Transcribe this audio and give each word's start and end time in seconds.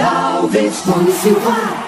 Alves, 0.00 0.82
Tony 0.84 1.12
Silva. 1.12 1.87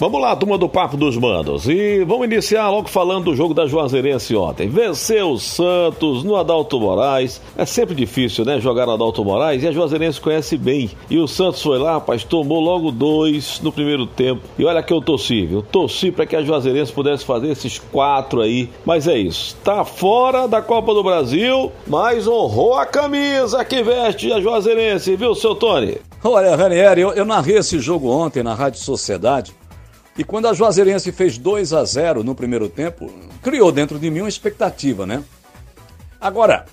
Vamos 0.00 0.20
lá, 0.20 0.36
turma 0.36 0.56
do 0.56 0.68
Papo 0.68 0.96
dos 0.96 1.16
Manos. 1.16 1.68
E 1.68 2.04
vamos 2.04 2.26
iniciar 2.26 2.70
logo 2.70 2.88
falando 2.88 3.24
do 3.24 3.34
jogo 3.34 3.52
da 3.52 3.66
Juazeirense 3.66 4.36
ontem. 4.36 4.68
Venceu 4.68 5.32
o 5.32 5.40
Santos 5.40 6.22
no 6.22 6.36
Adalto 6.36 6.78
Moraes. 6.78 7.40
É 7.56 7.64
sempre 7.64 7.96
difícil, 7.96 8.44
né? 8.44 8.60
Jogar 8.60 8.86
no 8.86 8.92
Adalto 8.92 9.24
Moraes. 9.24 9.64
E 9.64 9.66
a 9.66 9.72
Juazeirense 9.72 10.20
conhece 10.20 10.56
bem. 10.56 10.88
E 11.10 11.18
o 11.18 11.26
Santos 11.26 11.60
foi 11.60 11.80
lá, 11.80 11.94
rapaz, 11.94 12.22
tomou 12.22 12.60
logo 12.60 12.92
dois 12.92 13.60
no 13.60 13.72
primeiro 13.72 14.06
tempo. 14.06 14.42
E 14.56 14.64
olha 14.64 14.84
que 14.84 14.92
eu 14.92 15.00
torci, 15.00 15.44
viu? 15.44 15.62
Torci 15.62 16.12
para 16.12 16.26
que 16.26 16.36
a 16.36 16.44
Juazeirense 16.44 16.92
pudesse 16.92 17.24
fazer 17.24 17.48
esses 17.48 17.80
quatro 17.80 18.40
aí. 18.40 18.70
Mas 18.86 19.08
é 19.08 19.18
isso. 19.18 19.56
Tá 19.64 19.84
fora 19.84 20.46
da 20.46 20.62
Copa 20.62 20.94
do 20.94 21.02
Brasil, 21.02 21.72
mas 21.88 22.28
honrou 22.28 22.74
a 22.74 22.86
camisa 22.86 23.64
que 23.64 23.82
veste 23.82 24.32
a 24.32 24.40
Juazeirense, 24.40 25.16
viu, 25.16 25.34
seu 25.34 25.56
Tony? 25.56 25.98
Olha, 26.22 26.54
Ranieri, 26.54 27.00
eu, 27.00 27.12
eu 27.14 27.24
narrei 27.24 27.58
esse 27.58 27.80
jogo 27.80 28.08
ontem 28.10 28.44
na 28.44 28.54
Rádio 28.54 28.80
Sociedade. 28.80 29.57
E 30.18 30.24
quando 30.24 30.48
a 30.48 30.52
Juazeirense 30.52 31.12
fez 31.12 31.38
2 31.38 31.72
a 31.72 31.84
0 31.84 32.24
no 32.24 32.34
primeiro 32.34 32.68
tempo, 32.68 33.08
criou 33.40 33.70
dentro 33.70 34.00
de 34.00 34.10
mim 34.10 34.22
uma 34.22 34.28
expectativa, 34.28 35.06
né? 35.06 35.22
Agora, 36.20 36.66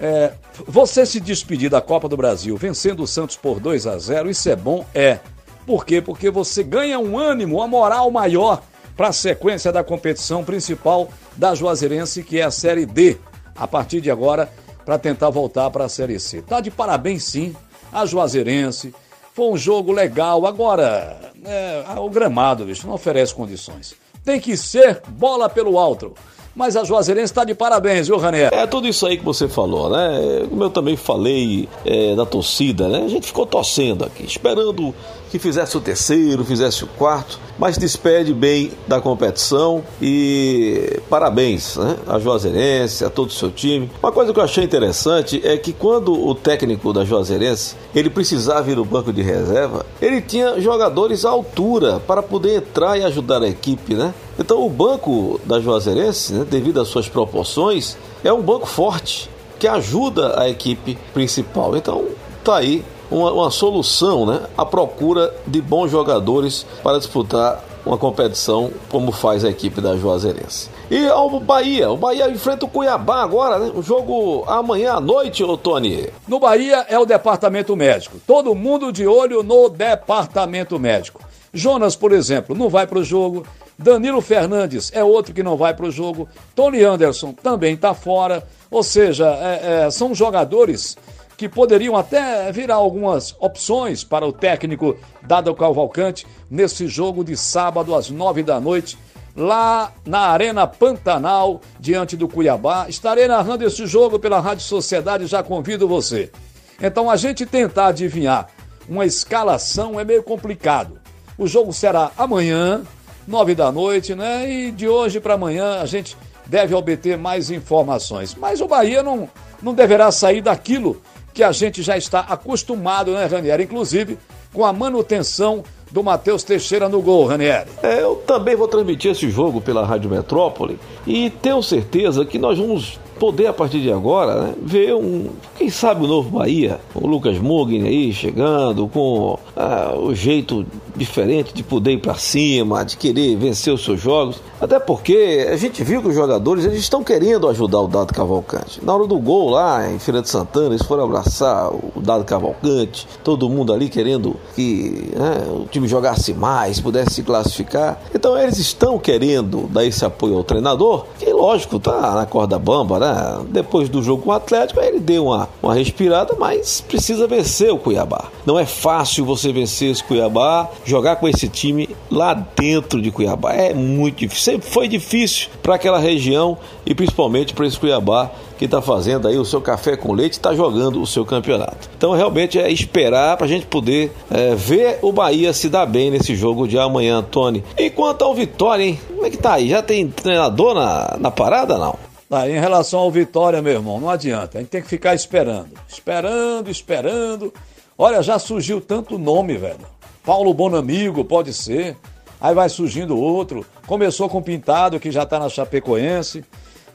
é, 0.00 0.32
você 0.68 1.04
se 1.04 1.18
despedir 1.18 1.68
da 1.68 1.80
Copa 1.80 2.08
do 2.08 2.16
Brasil 2.16 2.56
vencendo 2.56 3.02
o 3.02 3.08
Santos 3.08 3.34
por 3.34 3.58
2 3.58 3.88
a 3.88 3.98
0 3.98 4.30
isso 4.30 4.48
é 4.48 4.54
bom? 4.54 4.86
É. 4.94 5.18
Por 5.66 5.84
quê? 5.84 6.00
Porque 6.00 6.30
você 6.30 6.62
ganha 6.62 6.98
um 7.00 7.18
ânimo, 7.18 7.56
uma 7.56 7.66
moral 7.66 8.08
maior 8.08 8.62
para 8.96 9.08
a 9.08 9.12
sequência 9.12 9.72
da 9.72 9.82
competição 9.82 10.44
principal 10.44 11.08
da 11.36 11.56
Juazeirense, 11.56 12.22
que 12.22 12.38
é 12.38 12.44
a 12.44 12.52
Série 12.52 12.86
D, 12.86 13.18
a 13.56 13.66
partir 13.66 14.00
de 14.00 14.12
agora, 14.12 14.48
para 14.84 14.96
tentar 14.96 15.30
voltar 15.30 15.70
para 15.70 15.86
a 15.86 15.88
Série 15.88 16.20
C. 16.20 16.40
Tá 16.40 16.60
de 16.60 16.70
parabéns, 16.70 17.24
sim, 17.24 17.54
a 17.92 18.06
Juazeirense. 18.06 18.94
Foi 19.34 19.50
um 19.50 19.56
jogo 19.56 19.92
legal. 19.92 20.46
Agora, 20.46 21.29
é, 21.44 21.84
o 21.98 22.08
gramado, 22.08 22.64
bicho, 22.64 22.86
não 22.86 22.94
oferece 22.94 23.34
condições. 23.34 23.94
Tem 24.24 24.40
que 24.40 24.56
ser 24.56 25.02
bola 25.08 25.48
pelo 25.48 25.78
alto. 25.78 26.14
Mas 26.54 26.76
a 26.76 26.84
Juazeirense 26.84 27.32
está 27.32 27.44
de 27.44 27.54
parabéns, 27.54 28.08
viu, 28.08 28.18
Ranier? 28.18 28.52
É 28.52 28.66
tudo 28.66 28.88
isso 28.88 29.06
aí 29.06 29.16
que 29.16 29.24
você 29.24 29.48
falou, 29.48 29.88
né? 29.88 30.46
Como 30.48 30.64
eu 30.64 30.70
também 30.70 30.96
falei 30.96 31.68
é, 31.84 32.14
da 32.16 32.26
torcida, 32.26 32.88
né? 32.88 33.04
A 33.04 33.08
gente 33.08 33.28
ficou 33.28 33.46
torcendo 33.46 34.04
aqui, 34.04 34.24
esperando 34.24 34.94
que 35.30 35.38
fizesse 35.38 35.76
o 35.76 35.80
terceiro, 35.80 36.44
fizesse 36.44 36.82
o 36.84 36.86
quarto, 36.86 37.38
mas 37.58 37.78
despede 37.78 38.34
bem 38.34 38.72
da 38.88 39.00
competição 39.00 39.82
e 40.02 41.00
parabéns 41.08 41.76
né, 41.76 41.96
a 42.06 42.18
Juazeirense, 42.18 43.04
a 43.04 43.10
todo 43.10 43.28
o 43.28 43.32
seu 43.32 43.50
time. 43.50 43.90
Uma 44.02 44.10
coisa 44.10 44.32
que 44.32 44.40
eu 44.40 44.44
achei 44.44 44.64
interessante 44.64 45.40
é 45.44 45.56
que 45.56 45.72
quando 45.72 46.12
o 46.12 46.34
técnico 46.34 46.92
da 46.92 47.04
Juazeirense 47.04 47.76
ele 47.94 48.10
precisava 48.10 48.70
ir 48.70 48.76
no 48.76 48.84
banco 48.84 49.12
de 49.12 49.22
reserva, 49.22 49.86
ele 50.02 50.20
tinha 50.20 50.60
jogadores 50.60 51.24
à 51.24 51.30
altura 51.30 52.00
para 52.00 52.22
poder 52.22 52.56
entrar 52.56 52.98
e 52.98 53.04
ajudar 53.04 53.42
a 53.42 53.48
equipe, 53.48 53.94
né? 53.94 54.12
Então 54.38 54.64
o 54.66 54.70
banco 54.70 55.40
da 55.44 55.60
Juazeirense, 55.60 56.32
né, 56.32 56.46
devido 56.48 56.80
às 56.80 56.88
suas 56.88 57.08
proporções, 57.08 57.96
é 58.24 58.32
um 58.32 58.42
banco 58.42 58.66
forte 58.66 59.30
que 59.58 59.68
ajuda 59.68 60.40
a 60.40 60.48
equipe 60.48 60.98
principal. 61.12 61.76
Então 61.76 62.06
tá 62.42 62.56
aí 62.56 62.82
uma, 63.10 63.32
uma 63.32 63.50
solução, 63.50 64.24
né? 64.24 64.42
A 64.56 64.64
procura 64.64 65.34
de 65.46 65.60
bons 65.60 65.90
jogadores 65.90 66.64
para 66.82 66.98
disputar 66.98 67.64
uma 67.84 67.96
competição 67.96 68.70
como 68.88 69.10
faz 69.10 69.44
a 69.44 69.50
equipe 69.50 69.80
da 69.80 69.96
Juazeirense. 69.96 70.68
E 70.90 71.06
ao 71.06 71.40
Bahia, 71.40 71.90
o 71.90 71.96
Bahia 71.96 72.28
enfrenta 72.28 72.66
o 72.66 72.68
Cuiabá 72.68 73.22
agora, 73.22 73.58
né? 73.58 73.72
O 73.74 73.82
jogo 73.82 74.44
amanhã 74.46 74.94
à 74.94 75.00
noite, 75.00 75.42
ô 75.42 75.56
Tony. 75.56 76.08
No 76.26 76.38
Bahia 76.38 76.84
é 76.88 76.98
o 76.98 77.06
departamento 77.06 77.74
médico. 77.76 78.18
Todo 78.26 78.54
mundo 78.54 78.92
de 78.92 79.06
olho 79.06 79.42
no 79.42 79.68
departamento 79.68 80.78
médico. 80.78 81.22
Jonas, 81.52 81.96
por 81.96 82.12
exemplo, 82.12 82.56
não 82.56 82.68
vai 82.68 82.86
para 82.86 82.98
o 82.98 83.04
jogo. 83.04 83.44
Danilo 83.78 84.20
Fernandes 84.20 84.90
é 84.92 85.02
outro 85.02 85.32
que 85.32 85.42
não 85.42 85.56
vai 85.56 85.74
para 85.74 85.86
o 85.86 85.90
jogo. 85.90 86.28
Tony 86.54 86.84
Anderson 86.84 87.32
também 87.32 87.74
está 87.74 87.94
fora. 87.94 88.46
Ou 88.70 88.82
seja, 88.82 89.26
é, 89.26 89.86
é, 89.86 89.90
são 89.90 90.14
jogadores 90.14 90.96
que 91.40 91.48
poderiam 91.48 91.96
até 91.96 92.52
virar 92.52 92.74
algumas 92.74 93.34
opções 93.40 94.04
para 94.04 94.26
o 94.26 94.32
técnico 94.32 94.94
Dado 95.22 95.54
Cavalcante 95.54 96.26
nesse 96.50 96.86
jogo 96.86 97.24
de 97.24 97.34
sábado 97.34 97.94
às 97.94 98.10
nove 98.10 98.42
da 98.42 98.60
noite, 98.60 98.98
lá 99.34 99.90
na 100.04 100.18
Arena 100.18 100.66
Pantanal, 100.66 101.62
diante 101.78 102.14
do 102.14 102.28
Cuiabá. 102.28 102.90
Estarei 102.90 103.26
narrando 103.26 103.64
esse 103.64 103.86
jogo 103.86 104.18
pela 104.18 104.38
Rádio 104.38 104.64
Sociedade, 104.64 105.26
já 105.26 105.42
convido 105.42 105.88
você. 105.88 106.30
Então, 106.78 107.08
a 107.08 107.16
gente 107.16 107.46
tentar 107.46 107.86
adivinhar 107.86 108.48
uma 108.86 109.06
escalação 109.06 109.98
é 109.98 110.04
meio 110.04 110.22
complicado. 110.22 111.00
O 111.38 111.46
jogo 111.46 111.72
será 111.72 112.10
amanhã, 112.18 112.82
nove 113.26 113.54
da 113.54 113.72
noite, 113.72 114.14
né? 114.14 114.46
E 114.46 114.70
de 114.70 114.86
hoje 114.86 115.18
para 115.18 115.32
amanhã 115.32 115.80
a 115.80 115.86
gente 115.86 116.18
deve 116.44 116.74
obter 116.74 117.16
mais 117.16 117.50
informações. 117.50 118.34
Mas 118.34 118.60
o 118.60 118.68
Bahia 118.68 119.02
não, 119.02 119.26
não 119.62 119.72
deverá 119.72 120.12
sair 120.12 120.42
daquilo 120.42 121.00
que 121.32 121.42
a 121.42 121.52
gente 121.52 121.82
já 121.82 121.96
está 121.96 122.20
acostumado, 122.20 123.12
né, 123.12 123.26
Ranieri? 123.26 123.64
Inclusive 123.64 124.18
com 124.52 124.64
a 124.64 124.72
manutenção 124.72 125.62
do 125.90 126.02
Matheus 126.02 126.42
Teixeira 126.42 126.88
no 126.88 127.00
gol, 127.00 127.26
Ranieri. 127.26 127.70
É, 127.82 128.02
eu 128.02 128.16
também 128.26 128.56
vou 128.56 128.68
transmitir 128.68 129.10
esse 129.10 129.30
jogo 129.30 129.60
pela 129.60 129.84
Rádio 129.84 130.10
Metrópole 130.10 130.78
e 131.06 131.30
tenho 131.30 131.62
certeza 131.62 132.24
que 132.24 132.38
nós 132.38 132.58
vamos 132.58 132.98
poder, 133.20 133.48
a 133.48 133.52
partir 133.52 133.80
de 133.80 133.92
agora, 133.92 134.40
né, 134.40 134.54
ver 134.62 134.94
um, 134.94 135.28
quem 135.58 135.68
sabe 135.68 136.04
o 136.06 136.08
novo 136.08 136.38
Bahia, 136.38 136.80
o 136.94 137.06
Lucas 137.06 137.38
Mugni 137.38 137.86
aí 137.86 138.12
chegando 138.14 138.88
com 138.88 139.38
ah, 139.54 139.94
o 139.94 140.14
jeito 140.14 140.64
diferente 140.96 141.52
de 141.52 141.62
poder 141.62 141.92
ir 141.92 141.98
para 141.98 142.14
cima, 142.14 142.82
de 142.82 142.96
querer 142.96 143.36
vencer 143.36 143.72
os 143.72 143.84
seus 143.84 144.00
jogos. 144.00 144.40
Até 144.60 144.78
porque 144.78 145.46
a 145.50 145.56
gente 145.56 145.84
viu 145.84 146.00
que 146.00 146.08
os 146.08 146.14
jogadores 146.14 146.64
eles 146.64 146.78
estão 146.78 147.04
querendo 147.04 147.46
ajudar 147.48 147.80
o 147.80 147.88
Dado 147.88 148.12
Cavalcante. 148.12 148.84
Na 148.84 148.94
hora 148.94 149.06
do 149.06 149.18
gol 149.18 149.50
lá 149.50 149.90
em 149.90 149.98
Feira 149.98 150.22
de 150.22 150.28
Santana, 150.28 150.68
eles 150.68 150.82
foram 150.82 151.04
abraçar 151.04 151.70
o 151.70 152.00
Dado 152.00 152.24
Cavalcante, 152.24 153.06
todo 153.22 153.48
mundo 153.48 153.72
ali 153.72 153.88
querendo 153.88 154.36
que 154.54 155.10
né, 155.14 155.46
o 155.50 155.66
time 155.66 155.86
jogasse 155.86 156.32
mais, 156.32 156.80
pudesse 156.80 157.16
se 157.16 157.22
classificar. 157.22 158.00
Então 158.14 158.36
eles 158.38 158.58
estão 158.58 158.98
querendo 158.98 159.68
dar 159.68 159.84
esse 159.84 160.04
apoio 160.04 160.36
ao 160.36 160.44
treinador, 160.44 161.04
que 161.18 161.29
lógico, 161.40 161.80
tá 161.80 162.14
na 162.14 162.26
corda 162.26 162.58
bamba, 162.58 162.98
né? 162.98 163.44
Depois 163.48 163.88
do 163.88 164.02
jogo 164.02 164.22
com 164.22 164.30
o 164.30 164.32
Atlético, 164.32 164.80
ele 164.80 165.00
deu 165.00 165.26
uma, 165.26 165.48
uma 165.62 165.74
respirada, 165.74 166.36
mas 166.38 166.80
precisa 166.80 167.26
vencer 167.26 167.72
o 167.72 167.78
Cuiabá. 167.78 168.26
Não 168.44 168.58
é 168.58 168.66
fácil 168.66 169.24
você 169.24 169.52
vencer 169.52 169.90
esse 169.90 170.04
Cuiabá, 170.04 170.68
jogar 170.84 171.16
com 171.16 171.26
esse 171.26 171.48
time 171.48 171.88
lá 172.10 172.34
dentro 172.34 173.00
de 173.00 173.10
Cuiabá. 173.10 173.52
É 173.54 173.72
muito 173.72 174.18
difícil. 174.18 174.52
Sempre 174.52 174.68
foi 174.68 174.86
difícil 174.86 175.48
para 175.62 175.76
aquela 175.76 175.98
região 175.98 176.58
e 176.84 176.94
principalmente 176.94 177.54
para 177.54 177.66
esse 177.66 177.78
Cuiabá 177.78 178.30
que 178.60 178.66
está 178.66 178.82
fazendo 178.82 179.26
aí 179.26 179.38
o 179.38 179.44
seu 179.44 179.58
café 179.58 179.96
com 179.96 180.12
leite, 180.12 180.34
está 180.34 180.54
jogando 180.54 181.00
o 181.00 181.06
seu 181.06 181.24
campeonato. 181.24 181.88
Então 181.96 182.12
realmente 182.12 182.60
é 182.60 182.70
esperar 182.70 183.38
para 183.38 183.46
a 183.46 183.48
gente 183.48 183.64
poder 183.64 184.12
é, 184.30 184.54
ver 184.54 184.98
o 185.00 185.10
Bahia 185.10 185.50
se 185.54 185.70
dar 185.70 185.86
bem 185.86 186.10
nesse 186.10 186.34
jogo 186.34 186.68
de 186.68 186.78
amanhã, 186.78 187.22
Tony. 187.22 187.64
E 187.78 187.88
quanto 187.88 188.22
ao 188.22 188.34
Vitória, 188.34 188.84
hein? 188.84 189.00
Como 189.08 189.24
é 189.24 189.30
que 189.30 189.38
tá 189.38 189.54
aí? 189.54 189.70
Já 189.70 189.82
tem 189.82 190.06
treinador 190.08 190.74
na, 190.74 191.16
na 191.18 191.30
parada 191.30 191.78
não? 191.78 191.96
Ah, 192.30 192.46
em 192.46 192.60
relação 192.60 193.00
ao 193.00 193.10
Vitória, 193.10 193.62
meu 193.62 193.72
irmão, 193.72 193.98
não 193.98 194.10
adianta. 194.10 194.58
A 194.58 194.60
gente 194.60 194.70
tem 194.70 194.82
que 194.82 194.88
ficar 194.88 195.14
esperando. 195.14 195.70
Esperando, 195.88 196.70
esperando. 196.70 197.54
Olha, 197.96 198.22
já 198.22 198.38
surgiu 198.38 198.78
tanto 198.78 199.18
nome, 199.18 199.56
velho. 199.56 199.86
Paulo 200.22 200.52
Bonamigo, 200.52 201.24
pode 201.24 201.54
ser. 201.54 201.96
Aí 202.38 202.54
vai 202.54 202.68
surgindo 202.68 203.18
outro. 203.18 203.64
Começou 203.86 204.28
com 204.28 204.42
Pintado, 204.42 205.00
que 205.00 205.10
já 205.10 205.22
está 205.22 205.38
na 205.38 205.48
Chapecoense. 205.48 206.44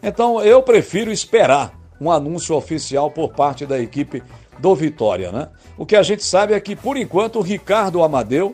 Então 0.05 0.39
eu 0.39 0.61
prefiro 0.61 1.11
esperar 1.11 1.73
um 1.99 2.11
anúncio 2.11 2.55
oficial 2.55 3.09
por 3.09 3.33
parte 3.33 3.65
da 3.65 3.79
equipe 3.79 4.21
do 4.59 4.75
Vitória, 4.75 5.31
né? 5.31 5.47
O 5.75 5.83
que 5.83 5.95
a 5.95 6.03
gente 6.03 6.23
sabe 6.23 6.53
é 6.53 6.59
que, 6.59 6.75
por 6.75 6.95
enquanto, 6.95 7.39
o 7.39 7.41
Ricardo 7.41 8.03
Amadeu, 8.03 8.53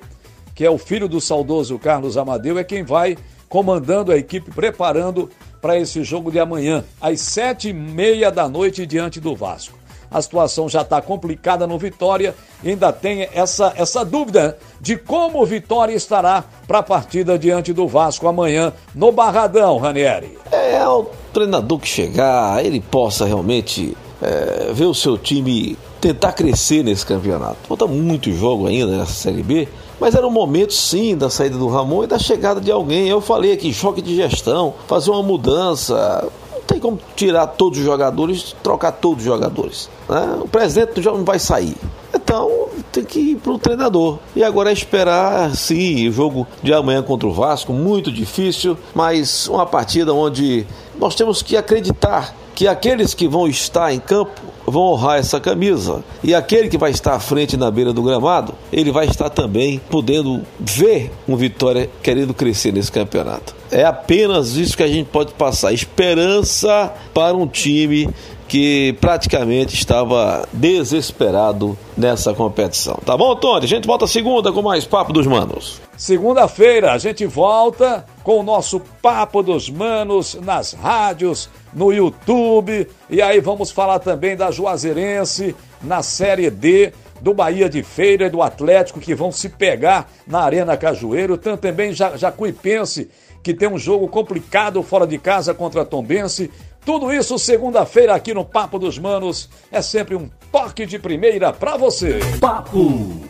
que 0.55 0.65
é 0.65 0.69
o 0.69 0.77
filho 0.77 1.09
do 1.09 1.19
saudoso 1.19 1.77
Carlos 1.77 2.15
Amadeu, 2.15 2.57
é 2.57 2.63
quem 2.63 2.83
vai 2.83 3.17
comandando 3.49 4.13
a 4.13 4.17
equipe, 4.17 4.49
preparando 4.49 5.29
para 5.61 5.77
esse 5.77 6.05
jogo 6.05 6.31
de 6.31 6.39
amanhã, 6.39 6.85
às 7.01 7.19
sete 7.19 7.67
e 7.67 7.73
meia 7.73 8.31
da 8.31 8.47
noite, 8.47 8.85
diante 8.85 9.19
do 9.19 9.35
Vasco. 9.35 9.77
A 10.09 10.21
situação 10.21 10.69
já 10.69 10.81
está 10.81 11.01
complicada 11.01 11.67
no 11.67 11.77
Vitória 11.77 12.33
e 12.63 12.69
ainda 12.69 12.93
tem 12.93 13.29
essa, 13.33 13.73
essa 13.75 14.05
dúvida 14.05 14.57
de 14.79 14.95
como 14.95 15.41
o 15.41 15.45
Vitória 15.45 15.93
estará 15.93 16.45
para 16.65 16.79
a 16.79 16.83
partida 16.83 17.37
diante 17.37 17.73
do 17.73 17.87
Vasco 17.87 18.27
amanhã 18.27 18.73
no 18.95 19.11
Barradão, 19.11 19.77
Ranieri. 19.77 20.37
É, 20.51 20.75
é 20.75 20.87
treinador 21.31 21.79
que 21.79 21.87
chegar, 21.87 22.63
ele 22.63 22.79
possa 22.79 23.25
realmente 23.25 23.95
é, 24.21 24.71
ver 24.73 24.85
o 24.85 24.93
seu 24.93 25.17
time 25.17 25.77
tentar 25.99 26.33
crescer 26.33 26.83
nesse 26.83 27.05
campeonato. 27.05 27.57
Falta 27.67 27.87
muito 27.87 28.31
jogo 28.31 28.67
ainda 28.67 28.97
nessa 28.97 29.13
Série 29.13 29.43
B, 29.43 29.67
mas 29.99 30.15
era 30.15 30.25
o 30.25 30.31
momento 30.31 30.73
sim 30.73 31.15
da 31.15 31.29
saída 31.29 31.57
do 31.57 31.67
Ramon 31.67 32.03
e 32.03 32.07
da 32.07 32.17
chegada 32.17 32.59
de 32.59 32.71
alguém. 32.71 33.07
Eu 33.07 33.21
falei 33.21 33.51
aqui, 33.51 33.73
choque 33.73 34.01
de 34.01 34.15
gestão, 34.15 34.73
fazer 34.87 35.11
uma 35.11 35.23
mudança. 35.23 36.27
Não 36.51 36.61
tem 36.61 36.79
como 36.79 36.99
tirar 37.15 37.47
todos 37.47 37.79
os 37.79 37.85
jogadores, 37.85 38.55
trocar 38.63 38.93
todos 38.93 39.19
os 39.19 39.25
jogadores. 39.25 39.89
Né? 40.09 40.39
O 40.41 40.47
presidente 40.47 41.01
já 41.01 41.11
não 41.11 41.23
vai 41.23 41.37
sair. 41.37 41.75
Então, 42.13 42.60
tem 42.91 43.03
que 43.03 43.19
ir 43.19 43.35
para 43.37 43.53
o 43.53 43.59
treinador. 43.59 44.19
E 44.35 44.43
agora 44.43 44.69
é 44.69 44.73
esperar, 44.73 45.55
sim, 45.55 46.07
o 46.07 46.11
jogo 46.11 46.47
de 46.61 46.73
amanhã 46.73 47.01
contra 47.01 47.27
o 47.27 47.33
Vasco, 47.33 47.73
muito 47.73 48.11
difícil, 48.11 48.77
mas 48.93 49.47
uma 49.47 49.65
partida 49.65 50.13
onde 50.13 50.65
nós 50.99 51.15
temos 51.15 51.41
que 51.41 51.57
acreditar 51.57 52.35
que 52.53 52.67
aqueles 52.67 53.13
que 53.13 53.27
vão 53.27 53.47
estar 53.47 53.93
em 53.93 53.99
campo 53.99 54.39
vão 54.67 54.83
honrar 54.83 55.17
essa 55.17 55.39
camisa. 55.39 56.03
E 56.23 56.35
aquele 56.35 56.69
que 56.69 56.77
vai 56.77 56.91
estar 56.91 57.13
à 57.15 57.19
frente 57.19 57.57
na 57.57 57.71
beira 57.71 57.91
do 57.91 58.03
gramado, 58.03 58.53
ele 58.71 58.91
vai 58.91 59.07
estar 59.07 59.29
também 59.29 59.81
podendo 59.89 60.41
ver 60.59 61.11
um 61.27 61.35
Vitória 61.35 61.89
querendo 62.03 62.33
crescer 62.33 62.71
nesse 62.71 62.91
campeonato. 62.91 63.55
É 63.71 63.83
apenas 63.83 64.57
isso 64.57 64.77
que 64.77 64.83
a 64.83 64.87
gente 64.87 65.07
pode 65.07 65.33
passar. 65.33 65.73
Esperança 65.73 66.93
para 67.13 67.35
um 67.35 67.47
time 67.47 68.09
que 68.51 68.91
praticamente 68.99 69.75
estava 69.75 70.45
desesperado 70.51 71.77
nessa 71.95 72.33
competição. 72.33 72.99
Tá 73.05 73.15
bom, 73.15 73.33
Tony? 73.33 73.63
A 73.63 73.67
gente 73.67 73.87
volta 73.87 74.05
segunda 74.05 74.51
com 74.51 74.61
mais 74.61 74.83
Papo 74.83 75.13
dos 75.13 75.25
Manos. 75.25 75.79
Segunda-feira 75.95 76.91
a 76.91 76.97
gente 76.97 77.25
volta 77.25 78.05
com 78.25 78.41
o 78.41 78.43
nosso 78.43 78.81
Papo 79.01 79.41
dos 79.41 79.69
Manos 79.69 80.35
nas 80.35 80.73
rádios, 80.73 81.49
no 81.73 81.93
YouTube. 81.93 82.89
E 83.09 83.21
aí 83.21 83.39
vamos 83.39 83.71
falar 83.71 83.99
também 83.99 84.35
da 84.35 84.51
Juazeirense 84.51 85.55
na 85.81 86.03
Série 86.03 86.49
D 86.49 86.91
do 87.21 87.33
Bahia 87.33 87.69
de 87.69 87.81
Feira 87.83 88.25
e 88.25 88.29
do 88.29 88.41
Atlético 88.41 88.99
que 88.99 89.15
vão 89.15 89.31
se 89.31 89.47
pegar 89.47 90.11
na 90.27 90.41
Arena 90.41 90.75
Cajueiro. 90.75 91.37
Também 91.37 91.93
Jacuipense, 91.93 93.09
que 93.41 93.53
tem 93.53 93.69
um 93.69 93.77
jogo 93.77 94.09
complicado 94.09 94.83
fora 94.83 95.07
de 95.07 95.17
casa 95.17 95.53
contra 95.53 95.83
a 95.83 95.85
Tombense. 95.85 96.51
Tudo 96.85 97.13
isso 97.13 97.37
segunda-feira 97.37 98.15
aqui 98.15 98.33
no 98.33 98.43
Papo 98.43 98.79
dos 98.79 98.97
Manos. 98.97 99.49
É 99.71 99.81
sempre 99.81 100.15
um 100.15 100.29
toque 100.51 100.85
de 100.85 100.97
primeira 100.97 101.53
para 101.53 101.77
você. 101.77 102.19
Papo 102.39 102.89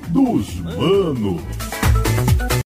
dos 0.09 0.55
Manos. 0.55 1.80